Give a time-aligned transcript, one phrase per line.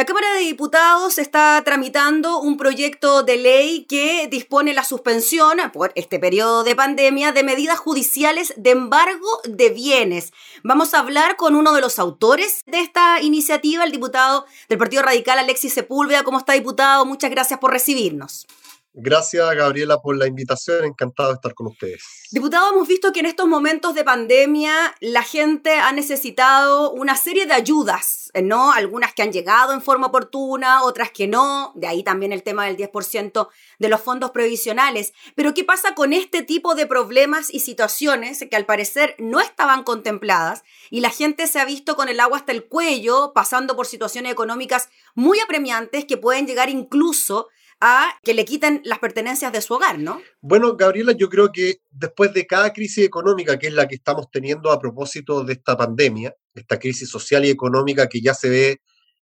[0.00, 5.92] La Cámara de Diputados está tramitando un proyecto de ley que dispone la suspensión por
[5.94, 10.32] este periodo de pandemia de medidas judiciales de embargo de bienes.
[10.62, 15.02] Vamos a hablar con uno de los autores de esta iniciativa, el diputado del Partido
[15.02, 16.24] Radical, Alexis Sepúlveda.
[16.24, 17.04] ¿Cómo está, diputado?
[17.04, 18.46] Muchas gracias por recibirnos.
[18.92, 20.84] Gracias, Gabriela, por la invitación.
[20.84, 22.02] Encantado de estar con ustedes.
[22.32, 27.46] Diputado, hemos visto que en estos momentos de pandemia la gente ha necesitado una serie
[27.46, 28.72] de ayudas, ¿no?
[28.72, 31.72] Algunas que han llegado en forma oportuna, otras que no.
[31.76, 35.12] De ahí también el tema del 10% de los fondos previsionales.
[35.36, 39.84] Pero ¿qué pasa con este tipo de problemas y situaciones que al parecer no estaban
[39.84, 43.86] contempladas y la gente se ha visto con el agua hasta el cuello, pasando por
[43.86, 47.48] situaciones económicas muy apremiantes que pueden llegar incluso
[47.80, 50.20] a que le quiten las pertenencias de su hogar, ¿no?
[50.40, 54.30] Bueno, Gabriela, yo creo que después de cada crisis económica, que es la que estamos
[54.30, 58.80] teniendo a propósito de esta pandemia, esta crisis social y económica que ya se ve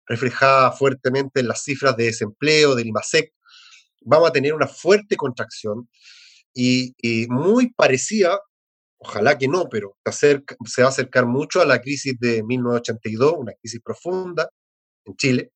[0.07, 3.31] reflejada fuertemente en las cifras de desempleo del IMASEC,
[4.01, 5.87] vamos a tener una fuerte contracción
[6.53, 6.95] y,
[7.29, 8.39] muy parecida,
[8.97, 13.33] ojalá que no, pero se, se va a acercar mucho a la crisis de 1982,
[13.37, 14.49] una crisis profunda
[15.05, 15.51] en Chile,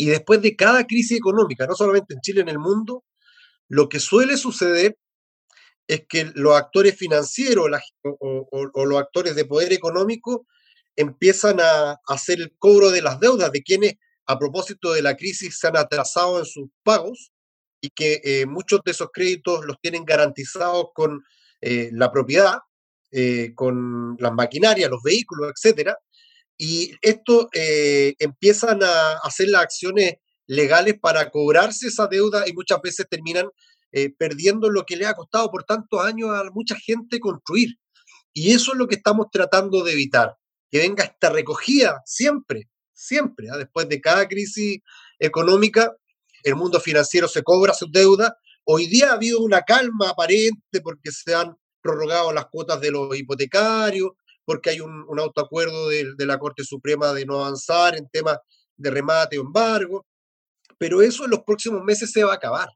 [0.00, 3.04] y después de cada crisis económica, no solamente en Chile, en el mundo,
[3.68, 4.96] lo que suele suceder
[5.86, 7.68] es que los actores financieros
[8.02, 10.46] o, los actores de poder económico
[10.96, 15.58] empiezan a, hacer el cobro de las deudas de quienes, a propósito de la crisis,
[15.58, 17.30] se han atrasado en sus pagos
[17.82, 21.22] y que eh, muchos de esos créditos los tienen garantizados con
[21.60, 22.56] eh, la propiedad,
[23.10, 25.98] eh, con las maquinarias, los vehículos, etcétera,
[26.62, 30.16] y esto eh, empiezan a hacer las acciones
[30.46, 33.46] legales para cobrarse esa deuda y muchas veces terminan
[33.92, 37.70] eh, perdiendo lo que le ha costado por tantos años a mucha gente construir.
[38.34, 40.36] Y eso es lo que estamos tratando de evitar,
[40.70, 43.56] que venga esta recogida siempre, siempre, ¿ah?
[43.56, 44.80] después de cada crisis
[45.18, 45.96] económica,
[46.42, 48.32] el mundo financiero se cobra sus deudas.
[48.64, 53.16] Hoy día ha habido una calma aparente porque se han prorrogado las cuotas de los
[53.16, 54.10] hipotecarios,
[54.50, 58.36] porque hay un, autoacuerdo de, de, la Corte Suprema de no avanzar en temas
[58.76, 60.04] de remate o embargo,
[60.76, 62.68] pero eso en los próximos meses se va a acabar.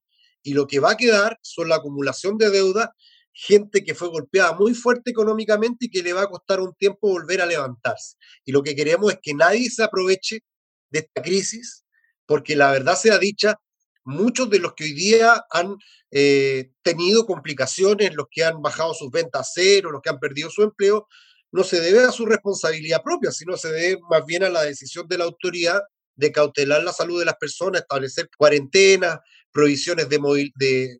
[0.44, 2.94] Y lo que va a quedar son la acumulación de deuda,
[3.32, 7.08] gente que fue golpeada muy fuerte económicamente y que le va a costar un tiempo
[7.08, 8.18] volver a levantarse.
[8.44, 10.44] Y lo que queremos es que nadie se aproveche
[10.90, 11.84] de esta crisis,
[12.24, 13.56] porque la verdad sea dicha,
[14.04, 15.74] muchos de los que hoy día han
[16.12, 20.50] eh, tenido complicaciones, los que han bajado sus ventas a cero, los que han perdido
[20.50, 21.08] su empleo,
[21.54, 25.06] no se debe a su responsabilidad propia, sino se debe más bien a la decisión
[25.06, 25.80] de la autoridad
[26.16, 29.20] de cautelar la salud de las personas, establecer cuarentenas,
[29.52, 30.18] prohibiciones de,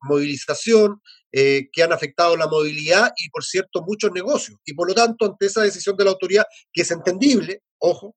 [0.03, 4.57] movilización eh, que han afectado la movilidad y, por cierto, muchos negocios.
[4.65, 8.15] Y por lo tanto, ante esa decisión de la autoridad, que es entendible, ojo,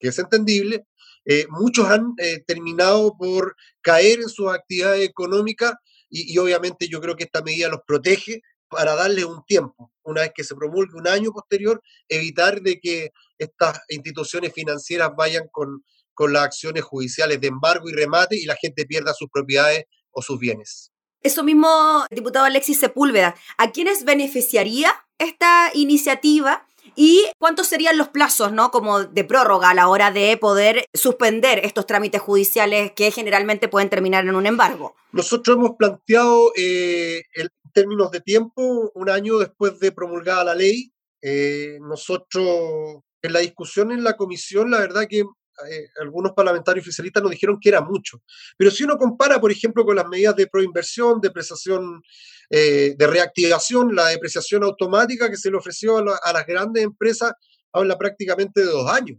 [0.00, 0.86] que es entendible,
[1.26, 5.74] eh, muchos han eh, terminado por caer en sus actividades económicas
[6.08, 8.40] y, y, obviamente yo creo que esta medida los protege
[8.74, 13.10] para darle un tiempo, una vez que se promulgue un año posterior, evitar de que
[13.38, 18.56] estas instituciones financieras vayan con, con las acciones judiciales de embargo y remate y la
[18.56, 20.90] gente pierda sus propiedades o sus bienes.
[21.22, 26.66] Eso mismo, diputado Alexis Sepúlveda, ¿a quiénes beneficiaría esta iniciativa?
[26.96, 28.70] ¿Y cuántos serían los plazos, ¿no?
[28.70, 33.88] Como de prórroga a la hora de poder suspender estos trámites judiciales que generalmente pueden
[33.88, 34.94] terminar en un embargo?
[35.12, 40.92] Nosotros hemos planteado eh, el, términos de tiempo, un año después de promulgada la ley.
[41.20, 47.22] Eh, nosotros, en la discusión en la comisión, la verdad que eh, algunos parlamentarios oficialistas
[47.22, 48.22] nos dijeron que era mucho.
[48.56, 52.02] Pero si uno compara, por ejemplo, con las medidas de proinversión, depreciación,
[52.48, 57.32] eh, de reactivación, la depreciación automática que se le ofreció a, a las grandes empresas,
[57.72, 59.18] habla prácticamente de dos años.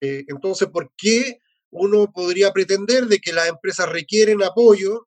[0.00, 1.38] entonces, ¿por qué
[1.70, 5.06] uno podría pretender de que las empresas requieren apoyo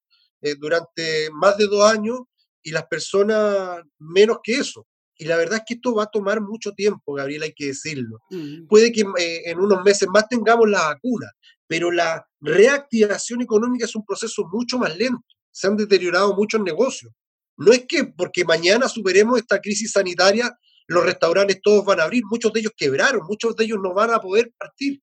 [0.60, 2.20] durante más de dos años
[2.66, 4.88] y las personas menos que eso.
[5.18, 8.20] Y la verdad es que esto va a tomar mucho tiempo, Gabriel, hay que decirlo.
[8.32, 8.68] Mm.
[8.68, 11.32] Puede que eh, en unos meses más tengamos la vacuna,
[11.68, 15.24] pero la reactivación económica es un proceso mucho más lento.
[15.52, 17.14] Se han deteriorado muchos negocios.
[17.56, 20.58] No es que porque mañana superemos esta crisis sanitaria,
[20.88, 24.12] los restaurantes todos van a abrir, muchos de ellos quebraron, muchos de ellos no van
[24.12, 25.02] a poder partir.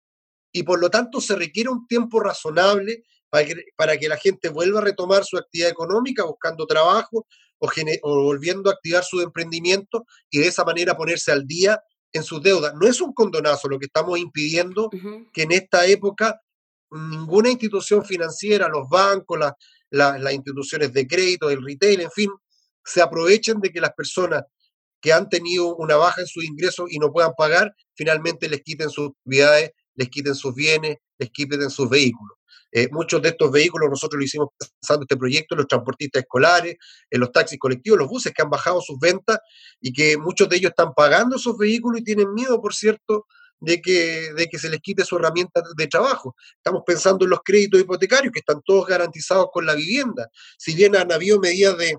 [0.53, 4.51] Y por lo tanto se requiere un tiempo razonable para que, para que la gente
[4.51, 7.27] vuelva a retomar su actividad económica, buscando trabajo,
[8.03, 11.81] o, volviendo a activar su emprendimiento y de esa manera ponerse al día
[12.13, 12.75] en sus deudas.
[12.75, 14.91] No es un condonazo lo que estamos impidiendo
[15.33, 16.41] que en esta época
[16.91, 19.39] ninguna institución financiera, los bancos,
[19.91, 22.31] las instituciones de crédito, el retail, en fin,
[22.85, 24.43] se aprovechen de que las personas
[25.01, 28.91] que han tenido una baja en sus ingresos y no puedan pagar, finalmente les quiten
[28.91, 32.37] sus propiedades les quiten sus bienes, les quiten sus vehículos.
[32.73, 36.77] Eh, muchos de estos vehículos nosotros lo hicimos pensando este proyecto, los transportistas escolares,
[37.11, 39.39] en los taxis colectivos, los buses que han bajado sus ventas
[39.81, 43.27] y que muchos de ellos están pagando esos vehículos y tienen miedo, por cierto,
[43.61, 46.35] de que, de que se les quite su herramienta de trabajo.
[46.57, 50.29] Estamos pensando en los créditos hipotecarios, que están todos garantizados con la vivienda.
[50.59, 51.97] Si bien han habido medidas de,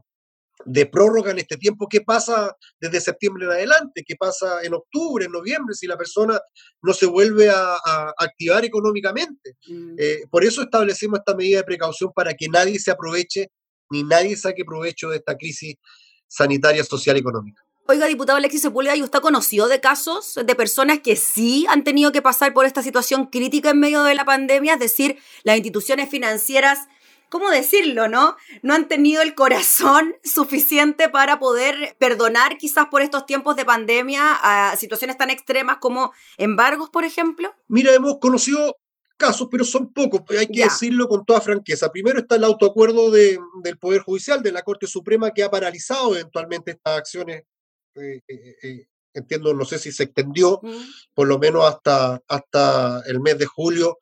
[0.66, 4.04] de prórroga en este tiempo, ¿qué pasa desde septiembre en adelante?
[4.06, 6.40] ¿Qué pasa en octubre, en noviembre, si la persona
[6.82, 7.78] no se vuelve a,
[8.18, 9.58] activar económicamente?
[9.68, 9.96] Mm.
[9.98, 13.50] Eh, por eso establecemos esta medida de precaución para que nadie se aproveche
[13.90, 15.76] ni nadie saque provecho de esta crisis
[16.28, 17.62] sanitaria, social y económica.
[17.86, 22.14] Oiga, diputado Alexis Sepúlveda, ¿y usted conoció de casos de personas que sí han tenido
[22.14, 24.76] que pasar por esta situación crítica en medio de la pandemia?
[24.76, 26.80] Es decir, las instituciones financieras
[27.34, 28.38] ¿cómo decirlo, no?
[28.62, 34.38] No han tenido el corazón suficiente para poder perdonar quizás por estos tiempos de pandemia
[34.44, 37.52] a situaciones tan extremas como embargos, por ejemplo?
[37.68, 38.78] Mira, hemos conocido
[39.18, 41.92] casos, pero son pocos, hay que decirlo con toda franqueza.
[41.92, 43.40] Primero está el autoacuerdo del
[43.80, 47.46] Poder Judicial, de la Corte Suprema, que ha paralizado eventualmente estas acciones.
[47.96, 50.62] Eh, eh, eh, entiendo, no sé si se extendió,
[51.16, 53.98] por lo menos hasta, hasta el mes de julio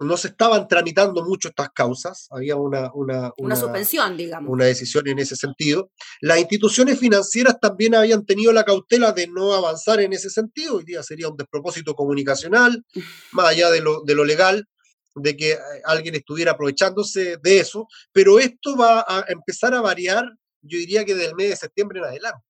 [0.00, 4.50] no se estaban tramitando mucho estas causas, había una, una, una, suspensión, digamos.
[4.50, 5.90] Una decisión en ese sentido.
[6.22, 10.84] Las instituciones financieras también habían tenido la cautela de no avanzar en ese sentido, hoy
[10.84, 12.82] día sería un despropósito comunicacional,
[13.32, 14.66] más allá de lo, de lo legal,
[15.14, 20.24] de que eh, alguien estuviera aprovechándose de eso, pero esto va a empezar a variar,
[20.62, 22.44] yo diría que del mes de septiembre en adelante.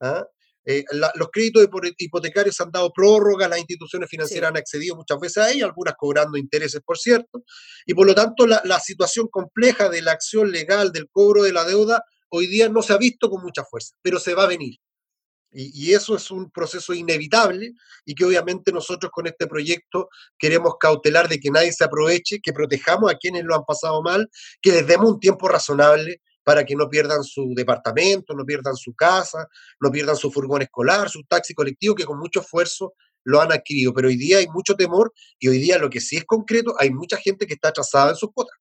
[0.00, 0.26] ¿ah?
[0.64, 1.66] Eh, los créditos
[1.98, 6.38] hipotecarios han dado prórroga, las instituciones financieras han accedido muchas veces a ellos, algunas cobrando
[6.38, 7.42] intereses, por cierto,
[7.84, 11.64] y por lo tanto la, situación compleja de la acción legal, del cobro de la
[11.64, 14.76] deuda, hoy día no se ha visto con mucha fuerza, pero se va a venir.
[15.54, 17.74] Y, y, eso es un proceso inevitable
[18.06, 22.54] y que obviamente nosotros con este proyecto queremos cautelar de que nadie se aproveche, que
[22.54, 24.30] protejamos a quienes lo han pasado mal,
[24.62, 28.94] que les demos un tiempo razonable para que no pierdan su departamento, no pierdan su
[28.94, 29.48] casa,
[29.80, 32.94] no pierdan su furgón escolar, su taxi colectivo, que con mucho esfuerzo
[33.24, 33.92] lo han adquirido.
[33.94, 36.90] Pero hoy día hay mucho temor y hoy día lo que sí es concreto, hay
[36.90, 38.56] mucha gente que está atrasada en sus cuotas.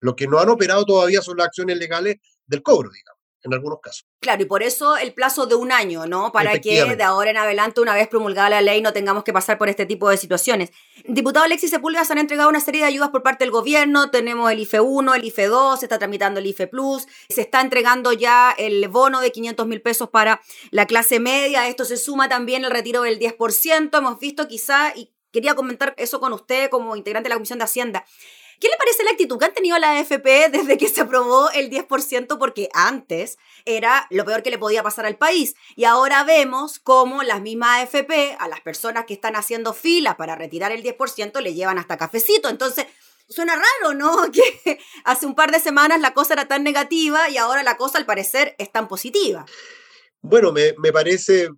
[0.00, 3.80] Lo que no han operado todavía son las acciones legales del cobro, digamos en algunos
[3.80, 4.06] casos.
[4.20, 6.32] Claro, y por eso el plazo de un año, ¿no?
[6.32, 9.58] Para que de ahora en adelante, una vez promulgada la ley, no tengamos que pasar
[9.58, 10.70] por este tipo de situaciones.
[11.04, 14.10] Diputado Alexis Sepúlveda se han entregado una serie de ayudas por parte del gobierno.
[14.10, 17.60] Tenemos el IFE 1, el IFE 2, se está tramitando el IFE Plus, se está
[17.60, 20.40] entregando ya el bono de 500 mil pesos para
[20.70, 21.66] la clase media.
[21.68, 23.98] Esto se suma también el retiro del 10%.
[23.98, 27.64] Hemos visto quizá, y quería comentar eso con usted como integrante de la Comisión de
[27.64, 28.04] Hacienda,
[28.62, 31.68] ¿Qué le parece la actitud que han tenido la AFP desde que se aprobó el
[31.68, 32.38] 10%?
[32.38, 35.56] Porque antes era lo peor que le podía pasar al país.
[35.74, 40.36] Y ahora vemos cómo las mismas AFP a las personas que están haciendo fila para
[40.36, 42.48] retirar el 10% le llevan hasta cafecito.
[42.48, 42.86] Entonces,
[43.28, 44.30] suena raro, ¿no?
[44.32, 47.98] Que hace un par de semanas la cosa era tan negativa y ahora la cosa
[47.98, 49.44] al parecer es tan positiva.
[50.20, 51.48] Bueno, me, me parece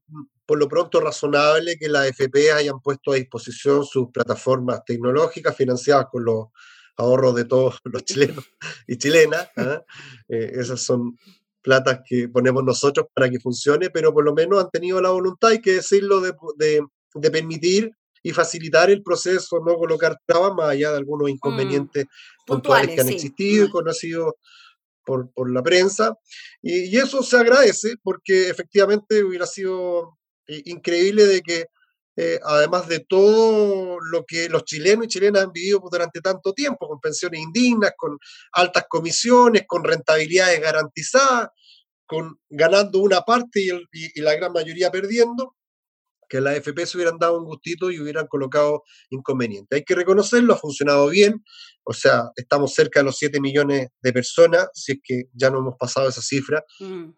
[0.47, 6.07] por lo pronto razonable que las AFP hayan puesto a disposición sus plataformas tecnológicas financiadas
[6.11, 6.47] con los
[6.97, 8.45] ahorros de todos los chilenos
[8.87, 9.49] y chilenas.
[9.57, 9.83] ¿ah?
[10.29, 11.19] Eh, esas son
[11.63, 15.51] platas que ponemos nosotros para que funcione, pero por lo menos han tenido la voluntad,
[15.51, 17.91] hay que decirlo, de, de, permitir
[18.23, 22.05] y facilitar el proceso, no colocar trabas más allá de algunos mm, inconvenientes
[22.47, 24.35] puntuales, que han existido y conocidos
[25.07, 26.15] por, por, la prensa.
[26.61, 31.67] Y, y, eso se agradece porque efectivamente hubiera sido eh, increíble de que
[32.17, 36.89] eh, además de todo lo que los chilenos y chilenas han vivido durante tanto tiempo,
[36.89, 38.19] con pensiones indignas, con
[38.53, 41.49] altas comisiones, con rentabilidades garantizadas,
[42.07, 45.57] con ganando una parte y, la gran mayoría perdiendo,
[46.29, 49.77] que la FP se hubieran dado un gustito y hubieran colocado inconvenientes.
[49.77, 51.43] Hay que reconocerlo, ha funcionado bien,
[51.83, 55.59] o sea, estamos cerca de los 7 millones de personas, si es que ya no
[55.59, 57.11] hemos pasado esa cifra, mm.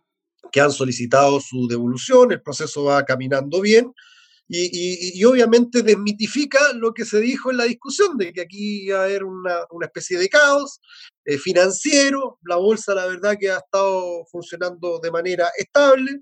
[0.50, 3.92] que han solicitado su devolución, el proceso va caminando bien
[4.48, 9.04] y, obviamente desmitifica lo que se dijo en la discusión de que aquí iba a
[9.04, 10.80] haber una, especie de caos
[11.24, 16.20] eh, financiero, la bolsa la verdad que ha estado funcionando de manera estable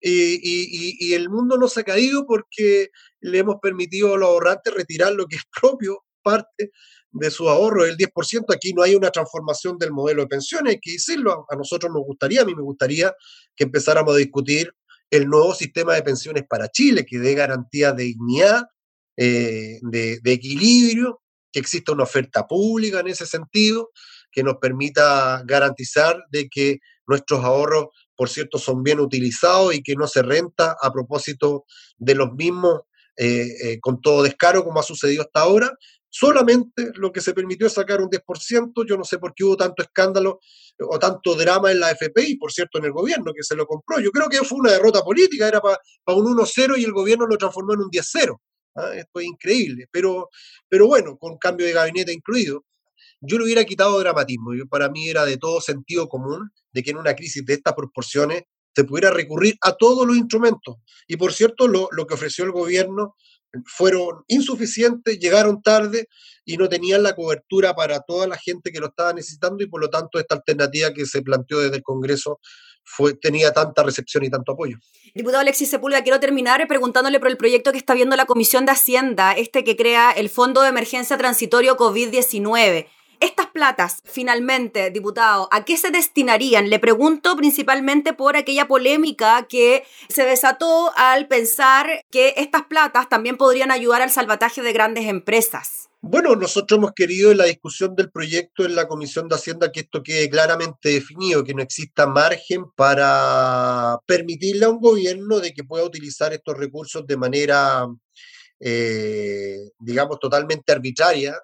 [0.00, 5.12] y, el mundo no se ha caído porque le hemos permitido a los ahorrantes retirar
[5.12, 6.70] lo que es propio, parte
[7.10, 8.54] de su ahorro, el 10%.
[8.54, 11.46] Aquí no hay una transformación del modelo de pensiones, hay que decirlo.
[11.48, 13.14] A nosotros nos gustaría, a mí me gustaría
[13.56, 14.72] que empezáramos a discutir
[15.10, 18.64] el nuevo sistema de pensiones para Chile, que dé garantía de dignidad,
[19.16, 21.22] eh, de, equilibrio,
[21.52, 23.90] que exista una oferta pública en ese sentido,
[24.30, 29.94] que nos permita garantizar de que nuestros ahorros, por cierto, son bien utilizados y que
[29.94, 31.64] no se renta a propósito
[31.96, 32.80] de los mismos
[33.80, 35.72] con todo descaro como ha sucedido hasta ahora.
[36.18, 39.82] Solamente lo que se permitió sacar un 10%, yo no sé por qué hubo tanto
[39.82, 40.40] escándalo
[40.80, 44.00] o tanto drama en la FPI, por cierto, en el gobierno, que se lo compró.
[44.00, 45.78] Yo creo que fue una derrota política, era para
[46.16, 48.34] un 1-0 y el gobierno lo transformó en un 10-0.
[48.76, 48.94] ¿ah?
[48.94, 50.30] Esto es increíble, pero,
[50.70, 52.64] pero bueno, con cambio de gabinete incluido.
[53.20, 54.52] Yo le hubiera quitado dramatismo.
[54.70, 58.44] para mí era de todo sentido común de que en una crisis de estas proporciones
[58.74, 60.76] se pudiera recurrir a todos los instrumentos.
[61.06, 63.16] Y por cierto, lo, lo que ofreció el gobierno
[63.66, 66.08] fueron insuficientes, llegaron tarde
[66.44, 69.80] y no tenían la cobertura para toda la gente que lo estaba necesitando y por
[69.80, 72.40] lo tanto esta alternativa que se planteó desde el Congreso
[72.84, 74.76] fue, tenía tanta recepción y tanto apoyo.
[75.14, 78.72] Diputado Alexis Sepúlveda, quiero terminar preguntándole por el proyecto que está viendo la Comisión de
[78.72, 82.86] Hacienda, este que crea el Fondo de Emergencia Transitorio COVID-19.
[83.20, 86.68] Estas platas, finalmente, diputado, ¿a qué se destinarían?
[86.68, 93.36] Le pregunto principalmente por aquella polémica que se desató al pensar que estas platas también
[93.38, 95.88] podrían ayudar al salvataje de grandes empresas.
[96.02, 99.80] Bueno, nosotros hemos querido en la discusión del proyecto en la Comisión de Hacienda que
[99.80, 105.64] esto quede claramente definido, que no exista margen para permitirle a un gobierno de que
[105.64, 107.86] pueda utilizar estos recursos de manera,
[108.60, 111.34] eh, digamos, totalmente arbitraria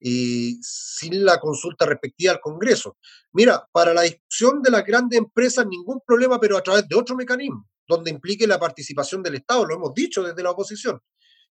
[0.00, 2.96] y sin la consulta respectiva al Congreso.
[3.32, 7.16] Mira, para la discusión de las grandes empresas, ningún problema, pero a través de otro
[7.16, 11.00] mecanismo, donde implique la participación del Estado, lo hemos dicho desde la oposición.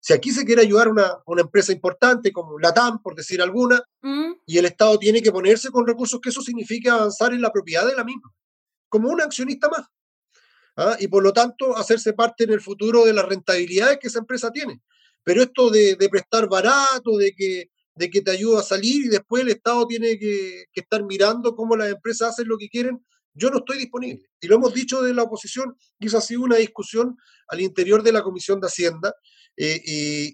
[0.01, 3.43] Si aquí se quiere ayudar a una, una, empresa importante como la TAM, por decir
[3.43, 4.33] alguna, mm.
[4.47, 7.87] y el Estado tiene que ponerse con recursos, que eso significa avanzar en la propiedad
[7.87, 8.33] de la misma,
[8.89, 9.87] como un accionista más.
[10.77, 10.97] ¿ah?
[11.01, 14.53] Y por lo tanto, hacerse parte en el futuro de las rentabilidades que esa empresa
[14.53, 14.81] tiene.
[15.25, 19.09] Pero esto de, de prestar barato, de que de que te ayuda a salir y
[19.09, 23.51] después el Estado tiene que, estar mirando cómo las empresas hacen lo que quieren, yo
[23.51, 24.29] no estoy disponible.
[24.41, 27.17] Y lo hemos dicho de la oposición, y ha sido una discusión
[27.49, 29.15] al interior de la Comisión de Hacienda,
[29.57, 29.81] eh,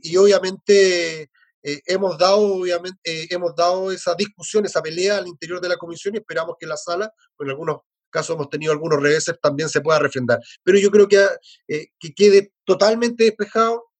[0.02, 1.31] y, obviamente
[1.62, 5.76] eh, hemos, dado, obviamente, eh, hemos dado esa discusión, esa pelea al interior de la
[5.76, 7.78] Comisión y esperamos que la sala, en algunos
[8.11, 10.40] casos hemos tenido algunos reveses, también se pueda refrendar.
[10.64, 11.25] Pero yo creo que,
[11.69, 13.92] que quede totalmente despejado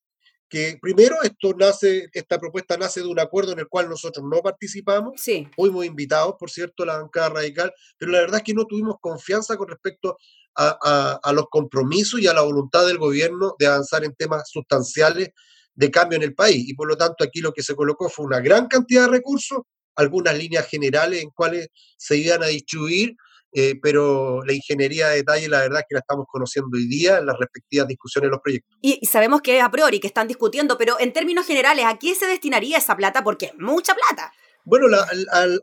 [0.53, 4.43] que primero esto nace, esta propuesta nace de un acuerdo en el cual nosotros no
[4.43, 5.49] participamos, sí.
[5.57, 8.97] fuimos invitados, por cierto, a la bancada radical, pero la verdad es que no tuvimos
[9.01, 10.19] confianza con respecto
[10.55, 15.31] a, a, los compromisos y a la voluntad del gobierno de avanzar en temas sustanciales
[15.75, 16.69] de cambio en el país.
[16.69, 19.61] Y por lo tanto aquí lo que se colocó fue una gran cantidad de recursos,
[19.95, 23.17] algunas líneas generales en cuales se iban a distribuir
[23.53, 27.19] eh, pero la ingeniería de detalle, la verdad es que la estamos conociendo hoy día
[27.19, 28.79] en las respectivas discusiones de los proyectos.
[28.81, 32.15] Y, sabemos que es a priori, que están discutiendo, pero en términos generales, ¿a qué
[32.15, 33.23] se destinaría esa plata?
[33.23, 34.33] Porque es mucha plata.
[34.65, 34.87] Bueno,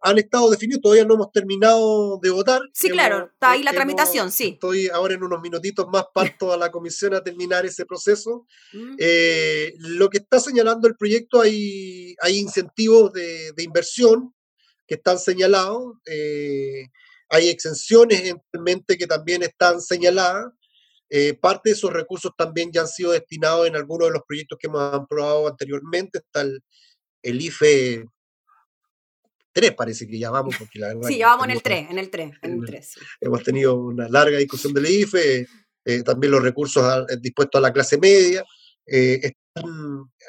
[0.02, 2.60] han estado definidos, todavía no hemos terminado de votar.
[2.74, 4.50] Sí, claro, está ahí la tramitación, sí.
[4.56, 8.46] Estoy ahora en unos minutitos más, parto a la comisión a terminar ese proceso.
[8.74, 8.96] Mm.
[9.00, 14.36] Eh, lo que está señalando el proyecto, hay, hay incentivos de, de inversión
[14.86, 15.94] que están señalados.
[16.06, 16.90] Eh,
[17.30, 20.52] hay exenciones eventualmente que también están señaladas.
[21.10, 24.58] Eh, parte de esos recursos también ya han sido destinados en algunos de los proyectos
[24.60, 26.20] que hemos aprobado anteriormente.
[26.20, 28.06] Está el, IFE
[29.52, 31.08] 3, parece que ya vamos, porque la verdad.
[31.08, 32.32] Sí, ya vamos en el 3, en el 3.
[32.42, 35.48] En el 3 Hemos tenido una larga discusión del IFE,
[35.86, 38.44] eh, también los recursos dispuestos a la clase media.
[38.86, 39.34] Eh,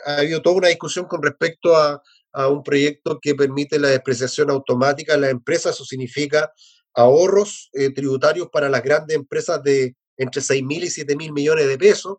[0.06, 2.02] ha habido toda una discusión con respecto a,
[2.32, 5.74] a un proyecto que permite la despreciación automática de las empresas.
[5.74, 6.50] Eso significa
[6.94, 11.66] ahorros eh, tributarios para las grandes empresas de entre 6 mil y 7 mil millones
[11.66, 12.18] de pesos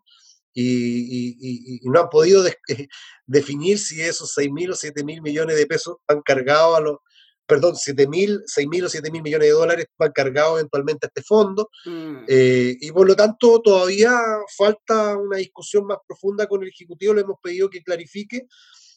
[0.54, 2.44] y, no han podido
[3.26, 6.98] definir si esos 6 mil o 7 mil millones de pesos han cargado a los,
[7.46, 11.08] perdón, 7 mil, 6 mil o 7 mil millones de dólares van cargados eventualmente a
[11.08, 12.24] este fondo mm.
[12.28, 14.18] eh, y por lo tanto todavía
[14.56, 18.46] falta una discusión más profunda con el Ejecutivo, le hemos pedido que clarifique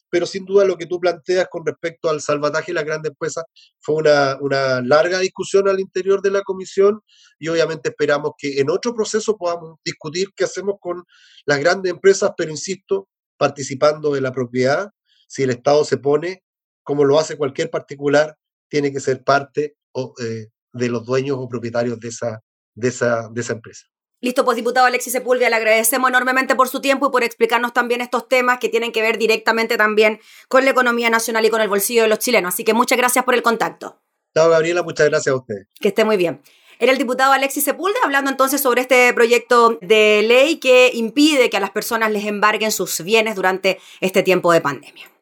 [0.09, 3.43] pero sin duda lo que tú planteas con respecto al salvataje de las grandes empresas
[3.79, 7.01] fue una, una larga discusión al interior de la comisión
[7.39, 11.03] y obviamente esperamos que en otro proceso podamos discutir qué hacemos con
[11.45, 13.07] las grandes empresas, pero insisto,
[13.37, 14.89] participando de la propiedad,
[15.27, 16.43] si el Estado se pone,
[16.83, 18.37] como lo hace cualquier particular,
[18.69, 19.75] tiene que ser parte
[20.19, 22.41] eh, de los dueños o propietarios de esa,
[22.73, 23.85] de esa, de esa empresa.
[24.25, 28.01] Listo, pues diputado Alexis Sepúlveda, le agradecemos enormemente por su tiempo y por explicarnos también
[28.01, 31.69] estos temas que tienen que ver directamente también con la economía nacional y con el
[31.69, 32.55] bolsillo de los chilenos.
[32.55, 34.01] Así que muchas gracias por el contacto.
[34.33, 35.67] Chao, Gabriela, muchas gracias a usted.
[35.79, 36.41] Que esté muy bien.
[36.79, 41.57] Era el diputado Alexis Sepúlveda hablando entonces sobre este proyecto de ley que impide que
[41.57, 45.14] a las personas les embarguen sus bienes durante este tiempo de pandemia.